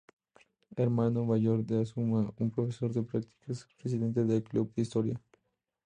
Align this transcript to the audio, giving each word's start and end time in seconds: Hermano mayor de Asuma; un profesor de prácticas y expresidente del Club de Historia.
Hermano 0.75 1.23
mayor 1.27 1.63
de 1.63 1.79
Asuma; 1.79 2.33
un 2.39 2.49
profesor 2.49 2.91
de 2.91 3.03
prácticas 3.03 3.59
y 3.59 3.63
expresidente 3.71 4.23
del 4.25 4.41
Club 4.41 4.73
de 4.73 4.81
Historia. 4.81 5.21